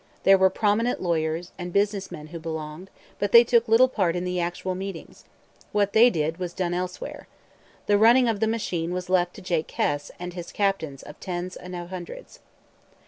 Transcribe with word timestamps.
There 0.23 0.39
were 0.39 0.49
prominent 0.49 0.99
lawyers 0.99 1.51
and 1.59 1.71
business 1.71 2.11
men 2.11 2.29
who 2.33 2.39
belonged, 2.39 2.89
but 3.19 3.31
they 3.31 3.43
took 3.43 3.67
little 3.67 3.87
part 3.87 4.15
in 4.15 4.23
the 4.23 4.39
actual 4.39 4.73
meetings. 4.73 5.25
What 5.73 5.93
they 5.93 6.09
did 6.09 6.37
was 6.37 6.53
done 6.55 6.73
elsewhere. 6.73 7.27
The 7.85 7.99
running 7.99 8.27
of 8.27 8.39
the 8.39 8.47
machine 8.47 8.93
was 8.95 9.11
left 9.11 9.35
to 9.35 9.43
Jake 9.43 9.69
Hess 9.69 10.09
and 10.17 10.33
his 10.33 10.51
captains 10.51 11.03
of 11.03 11.19
tens 11.19 11.55
and 11.55 11.75
of 11.75 11.89
hundreds. 11.89 12.39